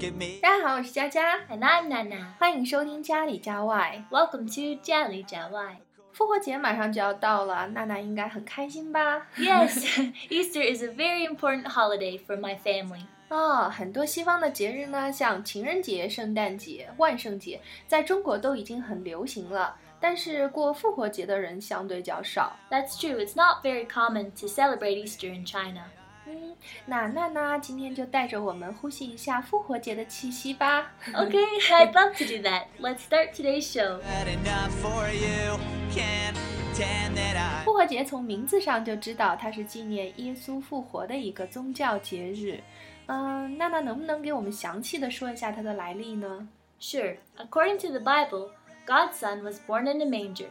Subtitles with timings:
[0.00, 0.40] look at me.
[0.40, 2.32] 大家好，我是佳佳， And I'm Nana.
[2.38, 4.04] 欢迎收听家里家外。
[4.10, 5.76] Welcome to Jali Jawai.
[6.12, 9.26] 复活节马上就要到了，娜娜应该很开心吧？
[9.36, 9.86] Yes,
[10.30, 13.02] Easter is a very important holiday for my family.
[13.28, 19.76] 哦，很多西方的节日呢，像情人节、圣诞节、万圣节，在中国都已经很流行了。
[19.98, 22.54] 但是过复活节的人相对较少。
[22.70, 25.84] That's true, it's not very common to celebrate Easter in China.
[26.30, 30.90] 嗯，那娜娜今天就带着我们呼吸一下复活节的气息吧。
[31.12, 32.64] Okay, I'd love to do that.
[32.80, 34.00] Let's start today's show.
[34.02, 35.58] Had enough for you.
[35.94, 36.36] Can't
[36.74, 37.64] pretend that I.
[37.64, 42.60] 复活节从名字上就知道它是纪念耶稣复活的一个宗教节日。
[43.06, 46.48] 嗯，娜娜能不能给我们详细的说一下它的来历呢？
[46.80, 48.50] Sure, according to the Bible,
[48.84, 50.48] God's Son was born in a manger.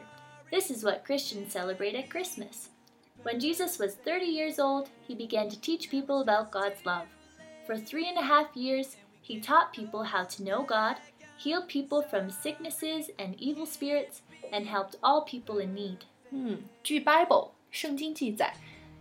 [0.49, 2.68] This is what Christians celebrate at Christmas.
[3.23, 7.07] When Jesus was 30 years old, he began to teach people about God's love.
[7.65, 10.97] For three and a half years, he taught people how to know God,
[11.37, 15.97] healed people from sicknesses and evil spirits, and helped all people in need.
[16.29, 18.53] 嗯，据 Bible 圣经记载，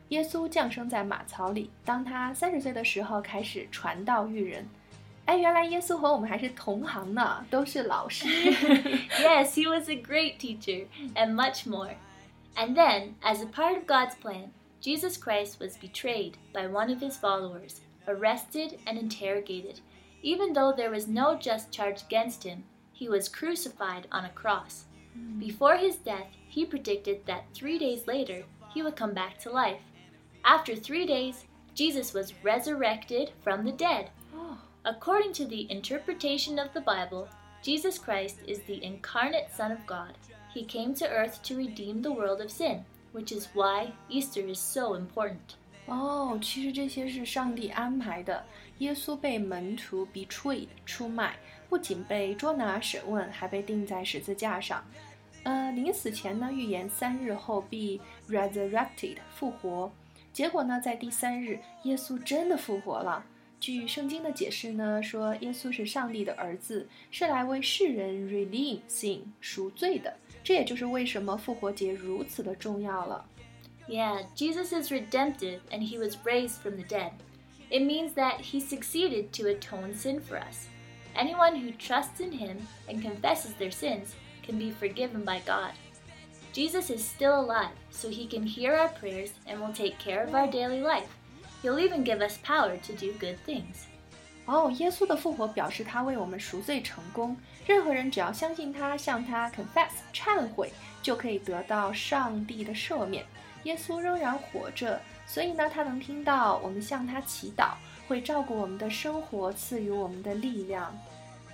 [0.08, 4.66] 耶稣降生在马槽里，当他三十岁的时候开始传道育人。
[5.26, 8.26] 哎，原来耶稣和我们还是同行呢，都是老师。
[8.26, 11.94] yes, he was a great teacher, and much more.
[12.57, 17.01] And then, as a part of God's plan, Jesus Christ was betrayed by one of
[17.01, 19.81] his followers, arrested, and interrogated.
[20.21, 24.85] Even though there was no just charge against him, he was crucified on a cross.
[25.13, 25.39] Hmm.
[25.39, 29.81] Before his death, he predicted that three days later, he would come back to life.
[30.43, 34.09] After three days, Jesus was resurrected from the dead.
[34.35, 34.57] Oh.
[34.85, 37.27] According to the interpretation of the Bible,
[37.61, 40.17] Jesus Christ is the incarnate Son of God.
[40.53, 42.79] He came to earth to redeem the world of sin,
[43.13, 45.55] which is why Easter is so important.
[45.87, 48.43] 哦，其实这些是上帝安排的。
[48.79, 51.35] 耶稣被门徒 betrayed 出卖，
[51.67, 54.83] 不仅被捉拿审问，还被钉在十字架上。
[55.43, 57.99] 呃，临死前呢，预言三日后必
[58.29, 59.91] resurrected 复活。
[60.31, 63.25] 结果呢，在第三日，耶稣真的复活了。
[63.60, 70.16] 据圣经的解释呢，说耶稣是上帝的儿子，是来为世人 redeem sin 赎罪的。
[70.42, 73.26] 这也就是为什么复活节如此的重要了。
[73.88, 77.12] Yeah, Jesus is redemptive and he was raised from the dead.
[77.70, 80.68] It means that he succeeded to atone sin for us.
[81.14, 84.14] Anyone who trusts in him and confesses their sins
[84.46, 85.72] can be forgiven by God.
[86.52, 90.34] Jesus is still alive, so he can hear our prayers and will take care of
[90.34, 91.08] our daily life.
[91.62, 93.86] He'll even give us power to do good things.
[94.46, 97.36] 哦，耶稣的复活表示他为我们赎罪成功。
[97.66, 100.70] 任何人只要相信他，向他 confess 忏悔，
[101.02, 103.24] 就可以得到上帝的赦免。
[103.62, 107.70] 耶稣仍然活着，所以呢，他能听到我们向他祈祷，
[108.06, 110.94] 会照顾我们的生活，赐予我们的力量。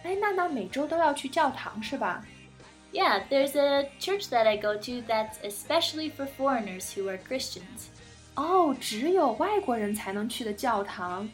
[0.03, 2.25] 哎，娜娜每周都要去教堂是吧？
[2.93, 7.87] Yeah, there's a church that I go to that's especially for foreigners who are Christians.
[8.35, 11.29] 哦，只有外国人才能去的教堂。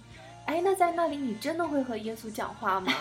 [0.47, 2.92] 哎，那在那里你真的会和耶稣讲话吗？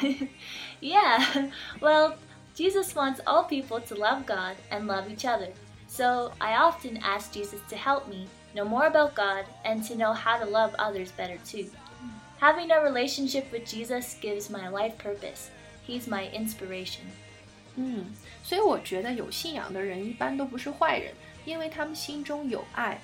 [0.81, 2.15] Yeah, well,
[2.55, 5.49] Jesus wants all people to love God and love each other.
[5.87, 10.13] So I often ask Jesus to help me know more about God and to know
[10.13, 11.69] how to love others better too.
[12.39, 15.49] Having a relationship with Jesus gives my life purpose.
[15.87, 17.03] He's my inspiration.
[17.75, 18.05] 嗯，
[18.43, 21.13] 所以我觉得有信仰的人一般都不是坏人，
[21.45, 22.99] 因为他们心中有爱。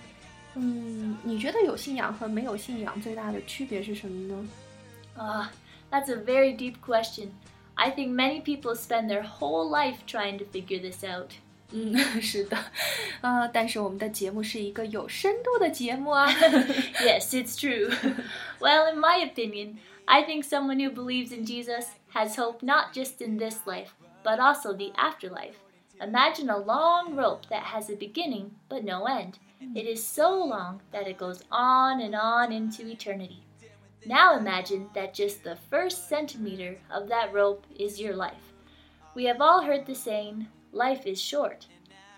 [0.55, 4.47] 嗯，你觉得有信仰和没有信仰最大的区别是什么呢？
[5.17, 5.47] Ah,
[5.89, 7.29] that's a very deep question.
[7.75, 11.31] I think many people spend their whole life trying to figure this out.
[11.71, 12.57] 嗯，是的，
[13.21, 16.27] 啊、但是我们的节目是一个有深度的节目啊。
[16.29, 17.89] yes, it's true.
[18.59, 23.25] well, in my opinion, I think someone who believes in Jesus has hope not just
[23.25, 23.91] in this life,
[24.21, 25.55] but also the afterlife.
[26.01, 29.39] Imagine a long rope that has a beginning but no end.
[29.75, 33.43] It is so long that it goes on and on into eternity.
[34.05, 38.53] Now imagine that just the first centimeter of that rope is your life.
[39.13, 41.67] We have all heard the saying, life is short.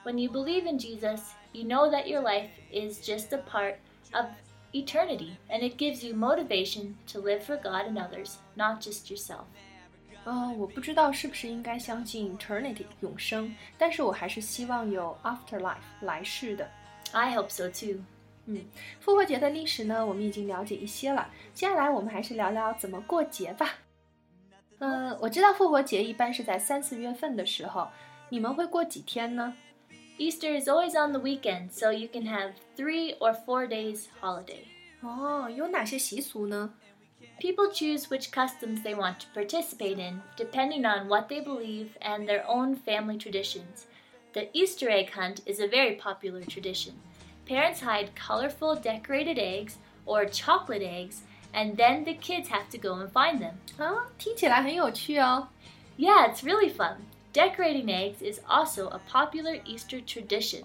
[0.03, 3.79] When you believe in Jesus, you know that your life is just a part
[4.13, 4.25] of
[4.73, 9.45] eternity, and it gives you motivation to live for God and others, not just yourself.
[10.25, 16.69] 呃，我不知道是不是应该相信 eternity 永生，但是我还是希望有 afterlife 来世的。
[17.11, 18.01] I hope so too.
[18.45, 18.65] 嗯，
[18.99, 21.29] 复活节的历史呢，我们已经了解一些了。
[21.53, 23.75] 接下来我们还是聊聊怎么过节吧。
[24.79, 27.87] 嗯、我知道复活节一般是在三四月份的时候，
[28.29, 29.53] 你们会过几天呢？
[30.17, 34.65] Easter is always on the weekend, so you can have three or four days holiday.
[35.01, 36.73] 哦，有哪些习俗呢？
[37.39, 42.25] People choose which customs they want to participate in, depending on what they believe and
[42.25, 43.85] their own family traditions.
[44.37, 46.93] The Easter egg hunt is a very popular tradition.
[47.47, 51.21] Parents hide colorful decorated eggs or chocolate eggs,
[51.53, 53.55] and then the kids have to go and find them.
[53.77, 55.49] 啊，听起来很有趣哦。
[55.97, 56.97] Yeah, it's really fun.
[57.33, 60.63] Decorating eggs is also a popular Easter tradition.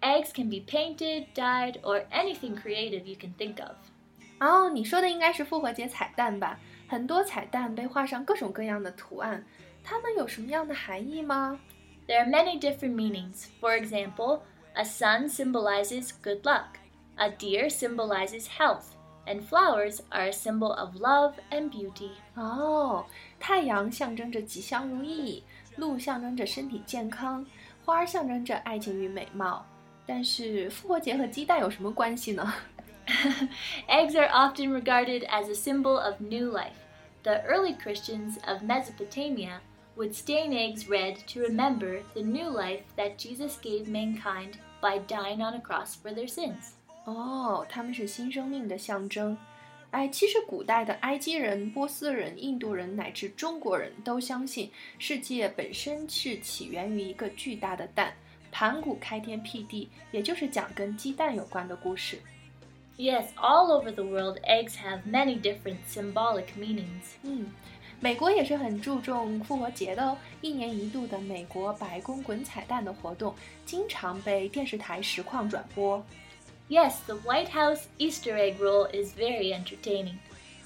[0.00, 3.76] Eggs can be painted, dyed, or anything creative you can think of.
[4.38, 6.60] 哦，你说的应该是复活节彩蛋吧？
[6.86, 9.44] 很多彩蛋被画上各种各样的图案，
[9.82, 11.58] 它们有什么样的含义吗？
[12.06, 13.48] There are many different meanings.
[13.60, 14.42] For example,
[14.76, 16.78] a sun symbolizes good luck,
[17.16, 18.94] a deer symbolizes health,
[19.26, 22.10] and flowers are a symbol of love and beauty.
[22.36, 23.04] 哦，
[23.40, 25.42] 太阳象征着吉祥如意，
[25.76, 27.44] 鹿象征着身体健康，
[27.84, 29.66] 花儿象征着爱情与美貌。
[30.06, 32.54] 但是复活节和鸡蛋有什么关系呢？
[33.88, 36.76] Eggs are often regarded as a symbol of new life.
[37.24, 39.58] The early Christians of Mesopotamia
[39.96, 45.42] would stain eggs red to remember the new life that Jesus gave mankind by dying
[45.42, 46.72] on a cross for their sins.
[47.04, 49.36] 哦，他们是新生命的象征。
[49.92, 58.12] 哎，其实古代的埃及人、波斯人、印度人乃至中国人都相信，世界本身是起源于一个巨大的蛋，
[58.50, 62.18] 盘古开天辟地，也就是讲跟鸡蛋有关的故事。
[62.98, 67.14] Yes, all over the world, eggs have many different symbolic meanings.
[67.22, 67.46] 嗯，
[68.00, 70.16] 美国也是很注重复活节的哦。
[70.40, 73.34] 一年一度的美国白宫滚彩蛋的活动，
[73.64, 76.04] 经常被电视台实况转播。
[76.68, 80.16] Yes, the White House Easter egg roll is very entertaining.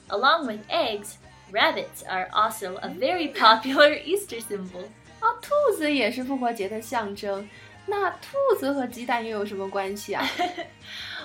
[0.08, 1.17] Along with eggs,
[1.52, 4.85] rabbits are also a very popular Easter symbol.
[5.20, 7.49] 啊，兔子也是复活节的象征。
[7.87, 10.26] 那兔子和鸡蛋又有什么关系啊？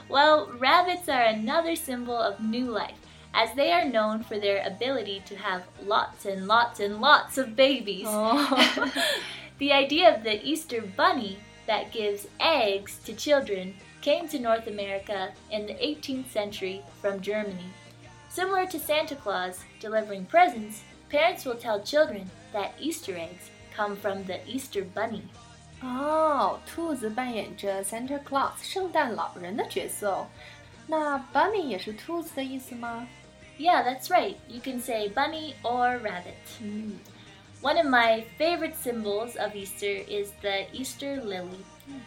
[0.09, 2.95] Well, rabbits are another symbol of new life,
[3.33, 7.55] as they are known for their ability to have lots and lots and lots of
[7.55, 8.05] babies.
[8.07, 8.37] 哦，
[9.57, 11.37] The idea of the Easter bunny
[11.67, 17.71] that gives eggs to children came to North America in the 18th century from Germany.
[18.29, 24.23] Similar to Santa Claus delivering presents, parents will tell children that Easter eggs come from
[24.25, 25.23] the Easter bunny.
[25.81, 30.27] 哦，兔子扮演着 Santa Claus 圣诞老人的角色哦。
[30.87, 33.07] 那 bunny 也是兔子的意思吗？
[33.59, 34.35] Yeah, that's right.
[34.49, 36.35] You can say bunny or rabbit.
[36.61, 36.99] 嗯，
[37.61, 41.63] One of my favorite symbols of Easter is the Easter lily.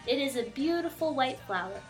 [0.06, 1.80] It is a beautiful white flower.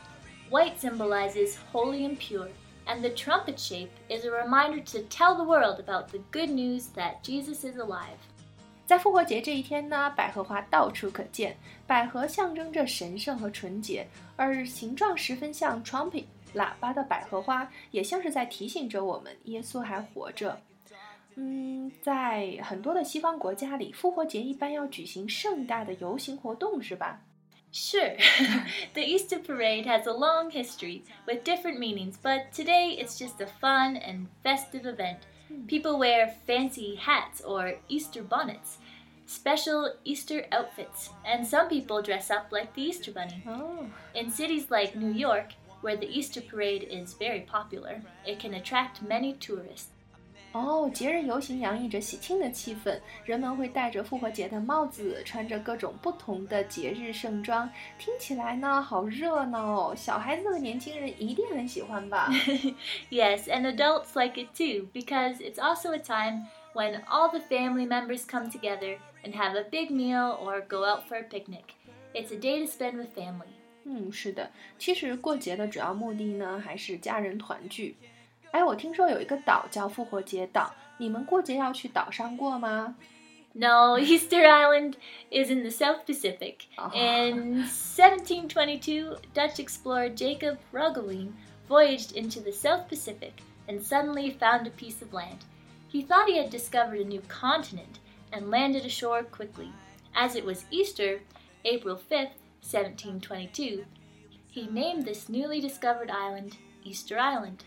[0.48, 2.48] White symbolizes holy and pure,
[2.86, 6.88] and the trumpet shape is a reminder to tell the world about the good news
[6.94, 8.16] that Jesus is alive.
[8.86, 11.56] 在复活节这一天呢，百合花到处可见。
[11.86, 20.60] 百合象征着神圣和纯洁，而形状十分像 trumpet 喇叭的百合花，也像是在提醒着我们，耶稣还活着。
[21.36, 27.20] 嗯，在很多的西方国家里，复活节一般要举行盛大的游行活动，是吧？
[27.70, 28.16] Sure,
[28.94, 33.46] the Easter parade has a long history with different meanings, but today it's just a
[33.60, 35.18] fun and festive event.
[35.68, 38.78] People wear fancy hats or Easter bonnets,
[39.26, 43.42] special Easter outfits, and some people dress up like the Easter Bunny.
[43.44, 45.50] 哦， In cities like New York,
[45.82, 49.86] where the Easter parade is very popular, it can attract many tourists.
[50.52, 59.94] 哦，节日游行洋溢着喜庆的气氛，人们会戴着复活节的帽子，穿着各种不同的节日盛装，听起来呢好热闹哦！
[59.94, 62.30] 小孩子和年轻人一定很喜欢吧？
[63.10, 67.86] yes, and adults like it too, because it's also a time when all the family
[67.86, 71.74] members come together and have a big meal or go out for a picnic.
[72.14, 73.52] It's a day to spend with family.
[73.85, 74.49] 嗯，是的，
[74.79, 77.95] 其实过节的主要目的呢，还是家人团聚。
[78.51, 82.95] 哎，我听说有一个岛叫复活节岛，你们过节要去岛上过吗
[83.53, 84.93] ？No, Easter Island
[85.29, 86.67] is in the South Pacific.
[86.93, 91.33] In 1722, Dutch explorer Jacob Roggeveen
[91.67, 93.33] voyaged into the South Pacific
[93.67, 95.45] and suddenly found a piece of land.
[95.87, 97.99] He thought he had discovered a new continent
[98.31, 99.71] and landed ashore quickly.
[100.15, 101.21] As it was Easter,
[101.63, 103.84] April 5th, 1722,
[104.50, 106.52] he named this newly discovered island
[106.84, 107.58] Easter Island.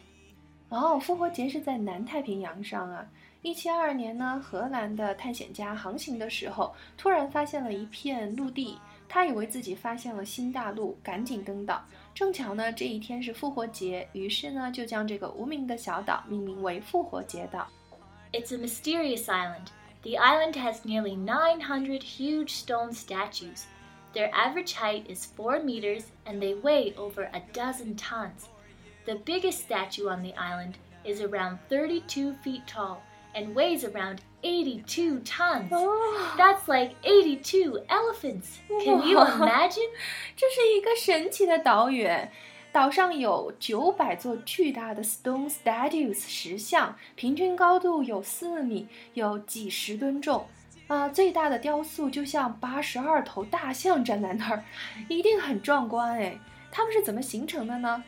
[0.70, 3.06] 哦，复活节是在南太平洋上啊。
[3.42, 8.78] 一七二二年呢，荷兰的探险家航行的时候，突然发现了一片陆地，
[9.10, 11.84] 他以为自己发现了新大陆，赶紧登岛。
[12.14, 17.68] 正巧呢，这一天是复活节，于是呢，就将这个无名的小岛命名为复活节岛。
[18.32, 19.68] It's a mysterious island.
[20.04, 23.64] The island has nearly 900 huge stone statues.
[24.16, 28.50] Their average height is 4 meters and they weigh over a dozen tons.
[29.06, 33.02] The biggest statue on the island is around 32 feet tall
[33.34, 35.70] and weighs around 82 tons.
[35.72, 36.34] Oh.
[36.38, 38.60] That's like 82 elephants.
[38.84, 39.42] Can you Wow.
[39.42, 39.90] imagine?
[40.36, 42.08] 这是一个神奇的岛屿，
[42.74, 50.46] 岛上有九百座巨大的 stone statues 石像，平均高度有四米，有几十吨重。
[50.88, 54.64] 啊、最大的雕塑就像八十二头大象站在那儿，
[55.08, 56.38] 一定很壮观哎。
[56.70, 58.04] 它们是怎么形成的呢？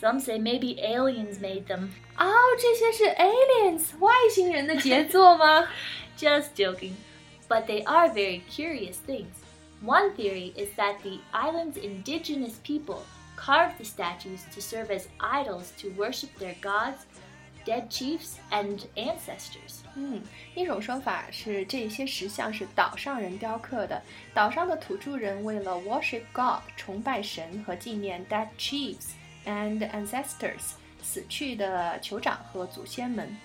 [0.00, 1.88] Some say maybe aliens made them.
[2.18, 5.66] 哦，这些是 aliens 外星人的杰作吗？
[6.18, 6.92] Just joking.
[7.48, 9.26] But they are very curious things.
[9.82, 13.00] One theory is that the island's indigenous people
[13.36, 17.04] carved the statues to serve as idols to worship their gods,
[17.64, 19.80] dead chiefs, and ancestors.
[19.96, 20.22] 嗯，
[20.54, 24.00] 一种说法是这些石像是岛上人雕刻的，
[24.32, 29.10] 岛上的土着人为了 worship God 崇拜神和纪念 dead chiefs
[29.44, 33.36] and ancestors 死去的酋长和祖先们。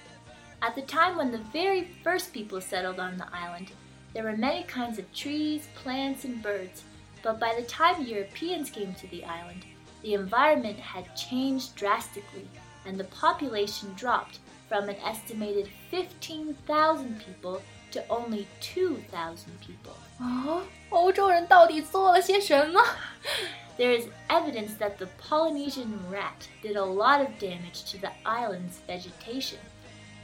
[0.59, 3.69] At the time when the very first people settled on the island,
[4.13, 6.83] there were many kinds of trees, plants, and birds.
[7.23, 9.63] But by the time Europeans came to the island,
[10.03, 12.47] the environment had changed drastically,
[12.85, 19.93] and the population dropped from an estimated 15,000 people to only 2,000 people.
[20.19, 22.81] 啊， 欧洲人到底做了些什么？
[23.77, 28.79] There is evidence that the Polynesian rat did a lot of damage to the island's
[28.87, 29.59] vegetation.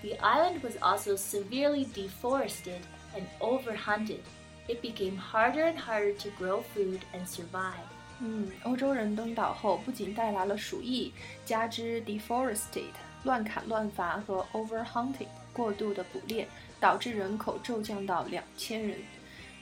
[0.04, 2.82] The island was also severely deforested
[3.16, 4.22] and overhunted.
[4.68, 7.88] It became harder and harder to grow food and survive.
[8.22, 11.14] 嗯，欧洲人登岛后不仅带来了鼠疫，
[11.46, 12.92] 加之 deforested
[13.24, 16.48] 乱砍乱伐和 overhunted 过度的捕猎，
[16.80, 18.98] 导致人口骤降到两千人。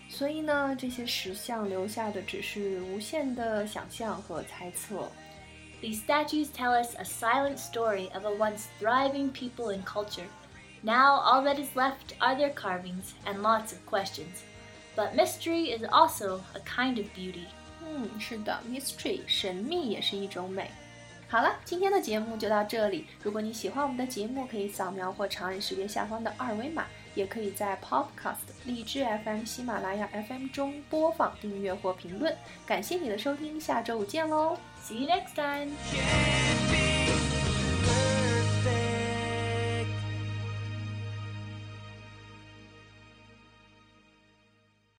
[0.07, 5.09] 所以呢，这些石像留下的只是无限的想象和猜测。
[5.81, 10.27] These statues tell us a silent story of a once thriving people and culture.
[10.81, 14.43] Now all that is left are their carvings and lots of questions.
[14.95, 17.47] But mystery is also a kind of beauty.
[17.92, 20.70] 嗯，是的，mystery 神秘也是一种美。
[21.28, 23.06] 好了，今天的节目就到这里。
[23.22, 32.36] 如果你喜欢我们的节目，可以扫描或长按识别下方的二维码，也可以在 Podcast、荔枝 FM、喜马拉雅 FM 中播放、订阅或评论。
[32.66, 36.69] 感谢你的收听，下周五见喽！See you next time.